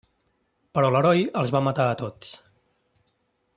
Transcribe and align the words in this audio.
Però 0.77 0.89
l'heroi 0.95 1.21
els 1.43 1.53
va 1.57 1.63
matar 1.67 1.87
a 1.91 1.99
tots. 2.03 2.35